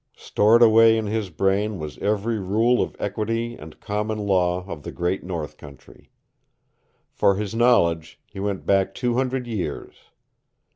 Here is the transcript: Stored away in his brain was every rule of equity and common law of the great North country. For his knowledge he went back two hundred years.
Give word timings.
Stored 0.17 0.63
away 0.63 0.97
in 0.97 1.05
his 1.05 1.29
brain 1.29 1.77
was 1.77 1.99
every 1.99 2.39
rule 2.39 2.81
of 2.81 2.95
equity 2.97 3.53
and 3.53 3.79
common 3.79 4.17
law 4.17 4.65
of 4.65 4.81
the 4.81 4.91
great 4.91 5.23
North 5.23 5.57
country. 5.57 6.09
For 7.11 7.35
his 7.35 7.53
knowledge 7.53 8.19
he 8.25 8.39
went 8.39 8.65
back 8.65 8.95
two 8.95 9.13
hundred 9.13 9.45
years. 9.45 9.93